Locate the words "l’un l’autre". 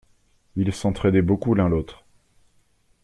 1.53-2.03